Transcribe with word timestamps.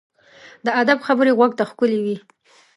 د 0.65 0.67
ادب 0.81 0.97
خبرې 1.07 1.31
غوږ 1.37 1.51
ته 1.57 1.63
ښکلي 1.69 1.99
وي. 2.03 2.15